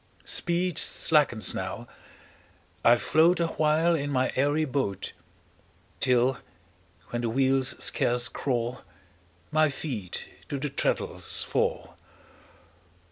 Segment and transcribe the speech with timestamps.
[0.25, 1.87] Speed slackens now,
[2.83, 5.13] I float Awhile in my airy boat;
[5.99, 6.39] Till,
[7.11, 8.81] when the wheels scarce crawl,
[9.51, 11.95] My feet to the treadles fall.